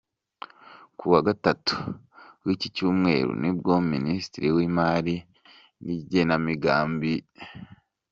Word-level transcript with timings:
Kuwa 0.97 1.19
Gatatu 1.27 1.75
w’iki 2.45 2.67
Cyumweru 2.75 3.31
nibwo 3.41 3.73
Minisitiri 3.91 4.47
w’Imari 4.55 5.15
n’Igenamigambi, 5.83 7.13
Amb. 7.23 7.71